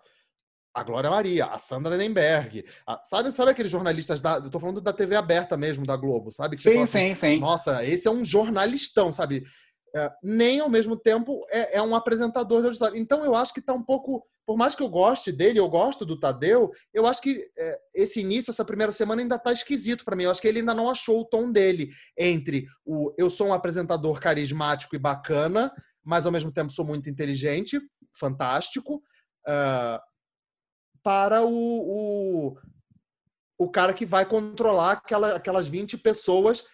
[0.74, 2.64] a Glória Maria, a Sandra Nemberg.
[2.86, 4.34] a- sabe, sabe aqueles jornalistas da.
[4.36, 6.56] Eu tô falando da TV aberta mesmo, da Globo, sabe?
[6.56, 7.38] Que Sim, assim, sim, sim.
[7.40, 9.44] Nossa, esse é um jornalistão, sabe?
[9.96, 12.96] É, nem ao mesmo tempo é, é um apresentador de auditório.
[12.96, 14.24] Então eu acho que tá um pouco.
[14.46, 18.20] Por mais que eu goste dele, eu gosto do Tadeu, eu acho que é, esse
[18.20, 20.24] início, essa primeira semana, ainda tá esquisito pra mim.
[20.24, 23.52] Eu acho que ele ainda não achou o tom dele entre o eu sou um
[23.52, 25.70] apresentador carismático e bacana,
[26.02, 27.78] mas ao mesmo tempo sou muito inteligente,
[28.14, 29.02] fantástico,
[29.46, 30.02] ah,
[31.02, 32.58] para o, o,
[33.58, 36.64] o cara que vai controlar aquela, aquelas 20 pessoas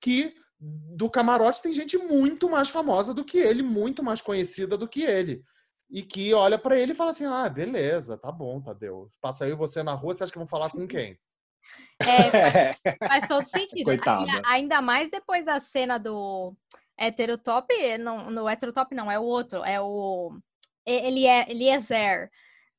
[0.00, 4.88] que do camarote tem gente muito mais famosa do que ele, muito mais conhecida do
[4.88, 5.42] que ele.
[5.88, 9.08] E que olha para ele e fala assim: ah, beleza, tá bom, Tadeu.
[9.20, 11.16] Passa aí você na rua, você acha que vão falar com quem?
[12.00, 12.76] É, faz,
[13.08, 13.84] faz todo sentido.
[13.84, 14.42] Coitada.
[14.46, 16.54] Ainda mais depois da cena do
[16.98, 20.36] heterotop, não, no heterotop não, é o outro, é o
[20.84, 22.30] ele é Eliezer.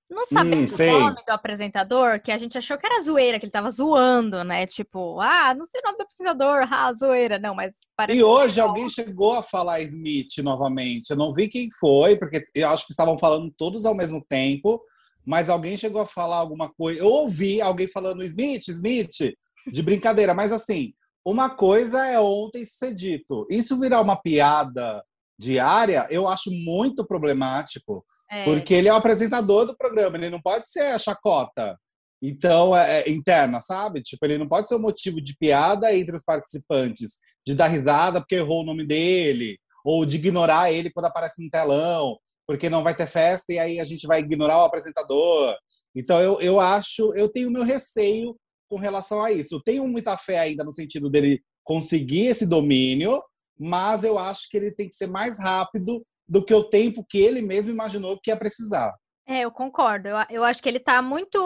[0.10, 0.90] Não sabendo Hum, o sei.
[0.92, 4.66] nome do apresentador, que a gente achou que era zoeira, que ele tava zoando, né?
[4.66, 7.38] Tipo, ah, não sei o nome do apresentador, ah, zoeira.
[7.38, 11.10] Não, mas parece E hoje alguém chegou a falar Smith novamente.
[11.10, 14.82] Eu não vi quem foi, porque eu acho que estavam falando todos ao mesmo tempo,
[15.26, 17.02] mas alguém chegou a falar alguma coisa.
[17.02, 19.34] Eu ouvi alguém falando Smith, Smith,
[19.70, 20.94] de brincadeira, mas assim,
[21.26, 23.46] uma coisa é ontem ser dito.
[23.50, 25.04] Isso virar uma piada
[25.38, 28.06] diária, eu acho muito problemático.
[28.30, 31.78] É, Porque ele é o apresentador do programa, ele não pode ser a chacota.
[32.22, 34.02] Então, é, é interna, sabe?
[34.02, 38.20] Tipo, ele não pode ser o motivo de piada entre os participantes, de dar risada
[38.20, 42.84] porque errou o nome dele, ou de ignorar ele quando aparece no telão, porque não
[42.84, 45.56] vai ter festa e aí a gente vai ignorar o apresentador.
[45.96, 48.36] Então, eu, eu acho, eu tenho meu receio
[48.70, 49.56] com relação a isso.
[49.56, 53.22] Eu tenho muita fé ainda no sentido dele conseguir esse domínio,
[53.60, 57.18] mas eu acho que ele tem que ser mais rápido do que o tempo que
[57.18, 58.94] ele mesmo imaginou que ia precisar.
[59.28, 60.08] é, eu concordo.
[60.10, 61.38] Eu, eu acho que ele tá muito.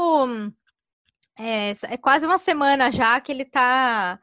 [1.38, 4.20] É, é quase uma semana já que ele tá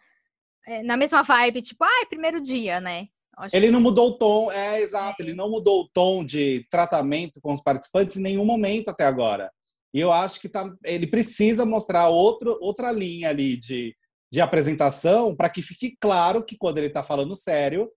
[0.66, 3.06] é, na mesma vibe, tipo, ai, primeiro dia, né?
[3.36, 6.66] Acho Ele que- não mudou o tom, é exato, ele não mudou o tom de
[6.70, 9.50] tratamento com os participantes em nenhum momento até agora.
[9.94, 13.96] E eu acho que tá, ele precisa mostrar outro, outra linha ali de,
[14.30, 17.88] de apresentação para que fique claro que quando ele está falando sério,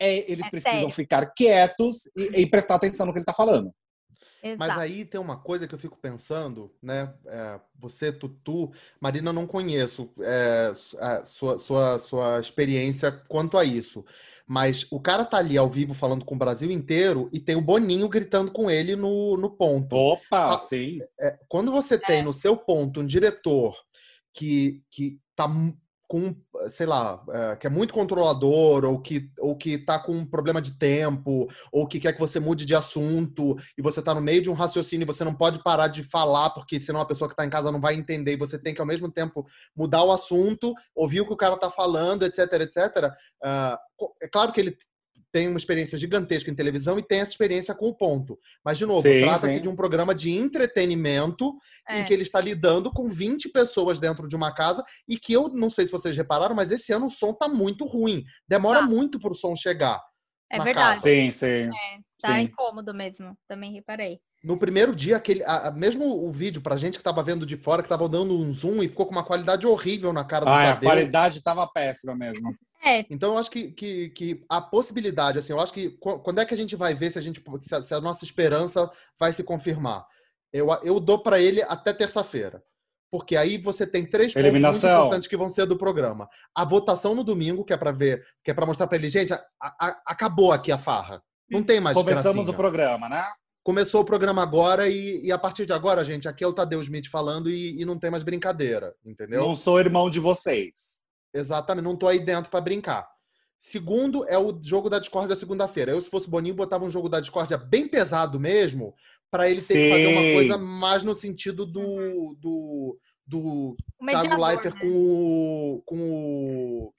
[0.00, 0.90] é, eles É precisam sério.
[0.90, 3.72] ficar quietos e, e prestar atenção no que ele está falando.
[4.42, 4.80] Mas Exato.
[4.80, 7.12] aí tem uma coisa que eu fico pensando, né?
[7.26, 13.64] é, você, Tutu, Marina, não conheço é, su- a sua, sua, sua experiência quanto a
[13.64, 14.02] isso.
[14.46, 17.60] Mas o cara tá ali ao vivo falando com o Brasil inteiro e tem o
[17.60, 19.94] Boninho gritando com ele no, no ponto.
[19.94, 21.00] Opa, Sa- sim.
[21.20, 23.76] É, quando você tem no seu ponto um diretor
[24.32, 25.46] que, que tá
[26.10, 26.34] com,
[26.68, 30.60] sei lá, é, que é muito controlador, ou que, ou que tá com um problema
[30.60, 34.42] de tempo, ou que quer que você mude de assunto, e você tá no meio
[34.42, 37.36] de um raciocínio e você não pode parar de falar, porque senão a pessoa que
[37.36, 39.46] tá em casa não vai entender, e você tem que, ao mesmo tempo,
[39.76, 43.14] mudar o assunto, ouvir o que o cara tá falando, etc, etc.
[43.96, 44.76] Co- é claro que ele
[45.32, 48.38] tem uma experiência gigantesca em televisão e tem essa experiência com o ponto.
[48.64, 51.56] Mas, de novo, trata-se de um programa de entretenimento
[51.88, 52.00] É.
[52.00, 55.48] em que ele está lidando com 20 pessoas dentro de uma casa e que eu
[55.48, 58.24] não sei se vocês repararam, mas esse ano o som tá muito ruim.
[58.48, 58.86] Demora Tá.
[58.86, 60.00] muito pro som chegar.
[60.52, 60.96] É na verdade.
[60.96, 61.00] casa.
[61.02, 61.70] Sim, sim.
[62.20, 62.40] Tá sim.
[62.42, 63.36] incômodo mesmo.
[63.48, 64.18] Também reparei.
[64.42, 67.56] No primeiro dia, aquele, a- a- mesmo o vídeo, pra gente que tava vendo de
[67.56, 70.50] fora, que tava dando um zoom e ficou com uma qualidade horrível na cara do
[70.50, 72.50] Ah, a qualidade estava péssima mesmo.
[72.82, 76.40] É, Então, eu acho que, que, que a possibilidade, assim, eu acho que qu- quando
[76.40, 78.90] é que a gente vai ver se a, gente, se a, se a nossa esperança
[79.18, 80.06] vai se confirmar?
[80.52, 82.62] Eu, eu dou pra ele até terça-feira.
[83.10, 84.98] Porque aí você tem três pontos Eliminação.
[85.00, 86.28] importantes que vão ser do programa.
[86.54, 89.32] A votação no domingo, que é pra ver, que é para mostrar pra ele, gente,
[89.32, 91.20] a- a- acabou aqui a farra.
[91.50, 92.52] Não tem mais Começamos gracinha.
[92.52, 93.24] o programa, né?
[93.64, 96.80] Começou o programa agora e, e a partir de agora, gente, aqui é o Tadeu
[96.80, 99.40] Smith falando e, e não tem mais brincadeira, entendeu?
[99.42, 100.99] Não sou irmão de vocês.
[101.32, 103.08] Exatamente, não tô aí dentro pra brincar.
[103.58, 105.92] Segundo é o jogo da discórdia segunda-feira.
[105.92, 108.94] Eu, se fosse Boninho, botava um jogo da discórdia bem pesado mesmo,
[109.30, 110.32] pra ele ter que fazer uma Sim.
[110.32, 114.80] coisa mais no sentido do, do, do o Thiago Leifert né?
[114.80, 115.82] com o.
[115.84, 116.94] Com o,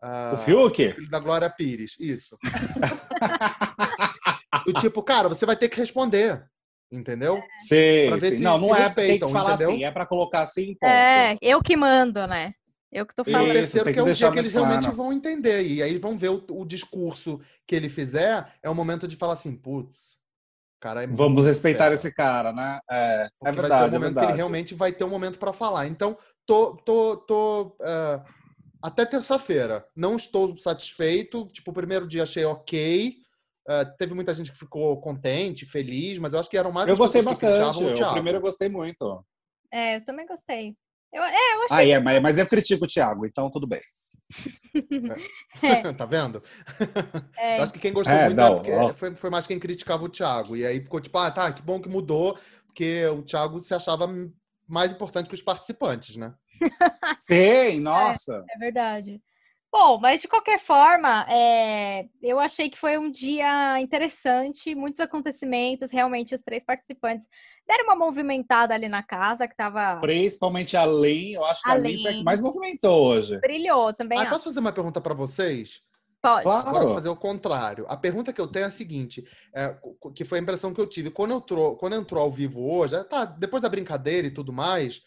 [0.00, 0.92] ah, O Fiuk?
[0.92, 1.96] filho da Glória Pires.
[1.98, 2.38] Isso.
[4.66, 6.44] do tipo, cara, você vai ter que responder.
[6.92, 7.40] Entendeu?
[7.68, 8.36] Sim, Pra ver sim.
[8.38, 9.70] se- Não, se não é tem respeitam, que falar entendeu?
[9.70, 10.90] assim, é para colocar assim, ponto.
[10.90, 12.52] É, eu que mando, né?
[12.92, 13.46] Eu que tô E o falando.
[13.48, 14.96] Isso, terceiro, que que é o dia que eles muito realmente claro.
[14.96, 15.66] vão entender.
[15.66, 18.52] E aí eles vão ver o, o discurso que ele fizer.
[18.62, 20.18] É o momento de falar assim, putz,
[20.80, 22.80] cara, é Vamos respeitar esse cara, né?
[22.90, 24.36] É, é Porque vai ser verdade, o é momento que ele verdade.
[24.36, 25.86] realmente vai ter um momento para falar.
[25.86, 28.22] Então, tô, tô, tô é,
[28.82, 29.86] até terça-feira.
[29.94, 31.46] Não estou satisfeito.
[31.52, 33.16] Tipo, o primeiro dia achei ok.
[33.68, 36.96] É, teve muita gente que ficou contente, feliz, mas eu acho que eram mais Eu
[36.96, 37.78] gostei bastante.
[37.84, 39.24] o O primeiro eu gostei muito.
[39.70, 40.74] É, eu também gostei.
[41.12, 41.92] Eu, é, eu achei.
[41.92, 43.80] Ah, é, mas, mas eu critico o Thiago, então tudo bem.
[45.96, 46.42] tá vendo?
[47.36, 48.94] É, Eu acho que quem gostou É, muito não, é porque ó.
[48.94, 50.56] foi, foi mais quem criticava o Thiago.
[50.56, 54.08] E aí ficou tipo, ah, tá, que bom que mudou, porque o Thiago se achava
[54.68, 56.32] mais importante que os participantes, né?
[57.26, 58.44] Sim, nossa.
[58.48, 59.20] é verdade.
[59.72, 65.92] Bom, mas de qualquer forma, é, eu achei que foi um dia interessante, muitos acontecimentos.
[65.92, 67.28] Realmente, os três participantes
[67.68, 70.00] deram uma movimentada ali na casa, que tava.
[70.00, 73.38] Principalmente a Lin, eu acho que a Lin foi a que mais movimentou hoje.
[73.38, 74.18] Brilhou também.
[74.18, 74.30] Ah, acho.
[74.30, 75.80] posso fazer uma pergunta pra vocês?
[76.20, 76.46] Pode.
[76.46, 76.94] Agora eu vou Claro.
[76.94, 77.86] fazer o contrário.
[77.88, 79.76] A pergunta que eu tenho é a seguinte, é,
[80.14, 81.10] que foi a impressão que eu tive.
[81.10, 85.00] Quando, entrou, quando entrou ao vivo hoje, tá, depois da brincadeira e tudo mais,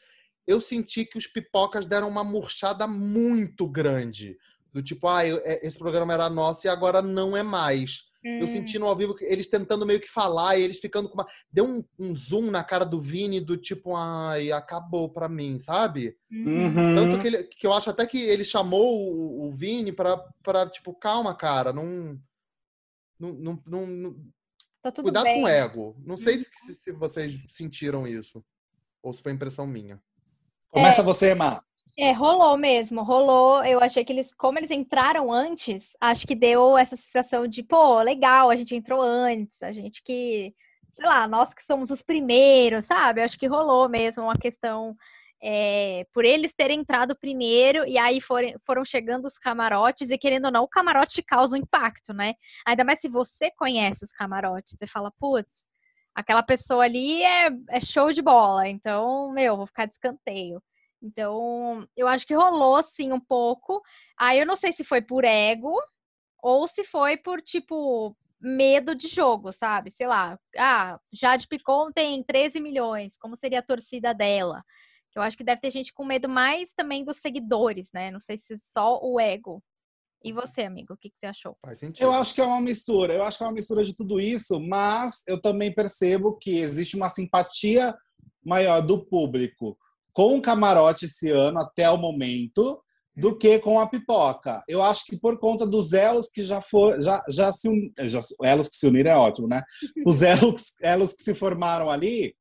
[0.48, 4.38] eu senti que os pipocas deram uma murchada muito grande.
[4.74, 8.12] Do tipo, ah, eu- é, esse programa era nosso e agora não é mais.
[8.24, 11.10] Eu Hum, senti no ao vivo que eles tentando meio que falar e eles ficando
[11.10, 11.28] com uma.
[11.52, 16.18] Deu um, um zoom na cara do Vini do tipo, ai, acabou pra mim, sabe?
[16.32, 16.96] uhum.
[16.96, 17.22] Tanto Uhum.
[17.22, 20.94] que, ele- que eu acho até que ele chamou o, o Vini pra, pra, tipo,
[20.96, 22.18] calma, cara, não.
[23.20, 24.16] Não, não, não- não-
[24.82, 25.42] Tá tudo cuidado bem.
[25.42, 25.96] com o ego.
[26.06, 28.44] Não sei se, se- se vocês sentiram isso.
[29.02, 30.02] Ou se foi impressão minha.
[30.72, 31.62] Começa você, Má.
[31.98, 33.64] É, rolou mesmo, rolou.
[33.64, 38.02] Eu achei que eles, como eles entraram antes, acho que deu essa sensação de, pô,
[38.02, 40.54] legal, a gente entrou antes, a gente que,
[40.96, 43.22] sei lá, nós que somos os primeiros, sabe?
[43.22, 44.96] Acho que rolou mesmo uma questão
[45.42, 50.52] é, por eles terem entrado primeiro e aí foram chegando os camarotes e querendo ou
[50.52, 52.34] não, o camarote causa um impacto, né?
[52.66, 55.50] Ainda mais se você conhece os camarotes, você fala, putz,
[56.16, 60.62] aquela pessoa ali é, é show de bola, então, meu, vou ficar de escanteio.
[61.04, 63.82] Então, eu acho que rolou sim um pouco.
[64.18, 65.78] Aí eu não sei se foi por ego
[66.42, 69.92] ou se foi por tipo medo de jogo, sabe?
[69.92, 70.40] Sei lá.
[70.58, 73.18] Ah, Jade Picon tem 13 milhões.
[73.18, 74.64] Como seria a torcida dela?
[75.12, 78.10] Que eu acho que deve ter gente com medo mais também dos seguidores, né?
[78.10, 79.62] Não sei se só o ego.
[80.24, 81.58] E você, amigo, o que, que você achou?
[81.62, 82.06] Faz sentido.
[82.06, 83.14] Eu acho que é uma mistura.
[83.14, 86.96] Eu acho que é uma mistura de tudo isso, mas eu também percebo que existe
[86.96, 87.94] uma simpatia
[88.42, 89.78] maior do público
[90.14, 92.82] com o camarote esse ano até o momento
[93.16, 94.64] do que com a pipoca.
[94.68, 97.92] Eu acho que por conta dos elos que já for, já, já se un...
[98.06, 99.64] já, elos que se uniram é ótimo, né?
[100.06, 102.36] Os elos, elos que se formaram ali,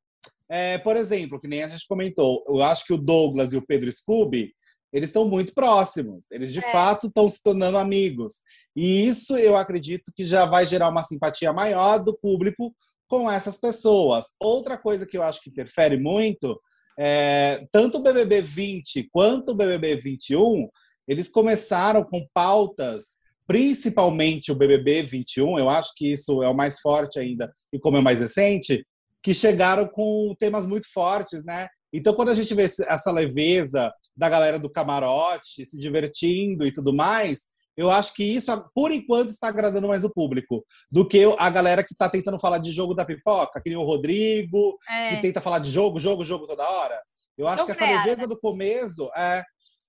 [0.49, 3.65] é, por exemplo, que nem a gente comentou, eu acho que o Douglas e o
[3.65, 4.53] Pedro Scooby,
[4.91, 6.29] eles estão muito próximos.
[6.31, 6.71] Eles de É.
[6.71, 8.41] fato estão se tornando amigos.
[8.75, 12.75] E isso eu acredito que já vai gerar uma simpatia maior do público
[13.07, 14.33] com essas pessoas.
[14.39, 16.59] Outra coisa que eu acho que interfere muito
[16.97, 20.69] é tanto o BBB 20 quanto o BBB 21,
[21.07, 26.79] eles começaram com pautas, principalmente o BBB 21, eu acho que isso é o mais
[26.79, 28.85] forte ainda e como é mais recente,
[29.21, 31.67] que chegaram com temas muito fortes, né?
[31.93, 36.93] Então, quando a gente vê essa leveza da galera do camarote se divertindo e tudo
[36.93, 37.43] mais,
[37.75, 41.83] eu acho que isso, por enquanto, está agradando mais o público do que a galera
[41.83, 44.77] que está tentando falar de jogo da pipoca, que nem o Rodrigo,
[45.09, 47.01] que É, tenta falar de jogo, jogo, jogo toda hora.
[47.37, 49.41] Eu acho que essa leveza do começo, é,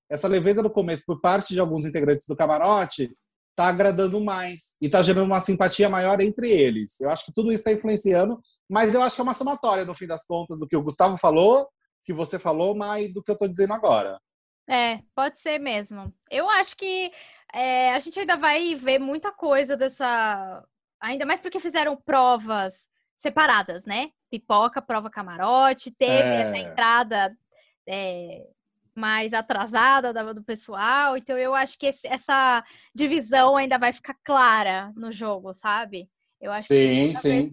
[0.08, 3.10] essa leveza do começo por parte de alguns integrantes do camarote
[3.56, 6.98] tá agradando mais e tá gerando uma simpatia maior entre eles.
[7.00, 9.94] Eu acho que tudo isso está influenciando, mas eu acho que é uma somatória no
[9.94, 11.68] fim das contas do que o Gustavo falou,
[12.04, 14.18] que você falou, mas do que eu tô dizendo agora.
[14.68, 16.12] é, pode ser mesmo.
[16.30, 17.12] Eu acho que
[17.54, 20.64] é, a gente ainda vai ver muita coisa dessa.
[21.00, 22.74] Ainda mais porque fizeram provas
[23.22, 24.10] separadas, né?
[24.30, 26.40] Pipoca, prova camarote, teve É.
[26.42, 27.36] essa entrada
[27.86, 28.46] é,
[28.94, 31.16] mais atrasada da- do pessoal.
[31.16, 32.64] Então eu acho que esse- essa
[32.94, 36.08] divisão ainda vai ficar clara no jogo, sabe?
[36.40, 37.38] Eu acho que Sim, vai sim.
[37.46, 37.52] assim.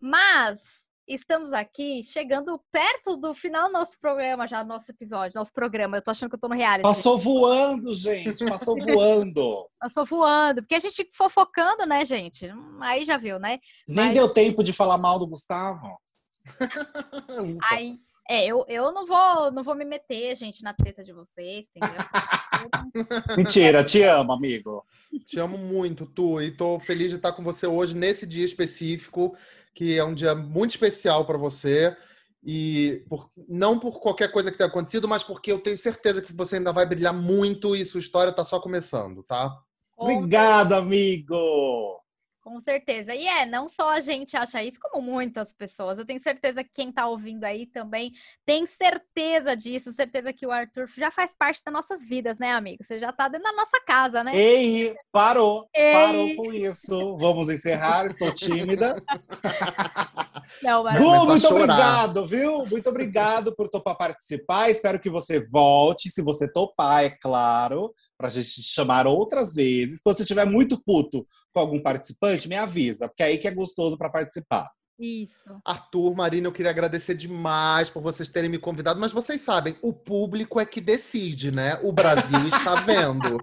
[0.00, 0.60] Mas
[1.08, 5.96] estamos aqui chegando perto do final do nosso programa, já nosso episódio, nosso programa.
[5.96, 6.82] Eu tô achando que eu tô no reality.
[6.82, 9.66] Passou voando, gente, passou voando.
[9.80, 10.62] Passou voando.
[10.62, 12.46] Porque a gente fofocando, né, gente?
[12.80, 13.58] Aí já viu, né?
[13.86, 15.98] Nem Mas- deu tempo de falar mal do Gustavo.
[17.70, 17.96] Aí,
[18.28, 21.98] é, eu, eu não vou não vou me meter, gente, na treta de vocês, entendeu?
[23.36, 24.84] Mentira, te amo, amigo.
[25.24, 29.34] Te amo muito, Tu, e tô feliz de estar com você hoje nesse dia específico,
[29.74, 31.96] que é um dia muito especial para você.
[32.44, 36.32] E por- não por qualquer coisa que tenha acontecido, mas porque eu tenho certeza que
[36.32, 39.52] você ainda vai brilhar muito e sua história tá só começando, tá?
[39.96, 41.97] Obrigado, amigo.
[42.40, 43.14] Com certeza.
[43.14, 45.98] E é, não só a gente acha isso, como muitas pessoas.
[45.98, 48.12] Eu tenho certeza que quem tá ouvindo aí também
[48.46, 52.82] tem certeza disso, certeza que o Arthur já faz parte das nossas vidas, né, amigo?
[52.84, 54.32] Você já tá dentro da nossa casa, né?
[54.34, 55.92] Ei, parou, Ei.
[55.92, 57.16] parou com isso.
[57.18, 58.96] Vamos encerrar, estou tímida.
[60.62, 60.82] Não.
[60.82, 61.62] Gu, muito chorar.
[61.62, 62.66] obrigado, viu?
[62.68, 64.70] Muito obrigado por topar participar.
[64.70, 69.96] Espero que você volte, se você topar, é claro, pra gente te chamar outras vezes.
[69.96, 73.54] Se você estiver muito puto com algum participante, me avisa, porque é aí que é
[73.54, 74.68] gostoso para participar.
[74.98, 75.60] Isso.
[75.64, 79.92] Arthur, Marina, eu queria agradecer demais por vocês terem me convidado, mas vocês sabem, o
[79.92, 81.78] público é que decide, né?
[81.82, 83.40] O Brasil está vendo.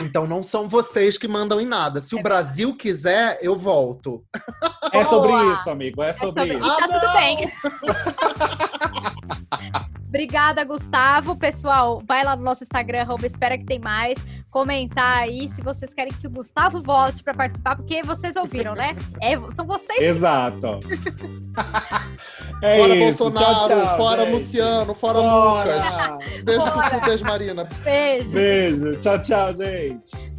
[0.00, 2.00] Então não são vocês que mandam em nada.
[2.00, 4.24] Se o Brasil quiser, eu volto.
[4.92, 5.52] É sobre Boa.
[5.54, 6.74] isso, amigo, é É sobre sobre- isso.
[6.74, 7.52] E tá tudo bem.
[10.16, 11.36] Obrigada, Gustavo.
[11.36, 14.18] Pessoal, vai lá no nosso Instagram, arroba espera que tem mais.
[14.50, 18.96] Comentar aí se vocês querem que o Gustavo volte para participar, porque vocês ouviram, né?
[19.20, 20.00] É, são vocês.
[20.00, 20.80] Exato.
[22.64, 23.24] é fora isso.
[23.24, 24.32] Bolsonaro, tchau, tchau, fora gente.
[24.32, 25.76] Luciano, fora, Fora.
[25.76, 26.44] Lucas.
[26.44, 27.00] Beijo, Fora.
[27.00, 27.68] beijo, Marina.
[27.84, 28.28] Beijo.
[28.30, 28.96] Beijo.
[28.96, 30.35] Tchau, tchau, gente.